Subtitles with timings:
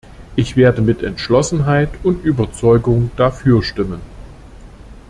[0.35, 4.01] Ich werde mit Entschlossenheit und Überzeugung dafür stimmen.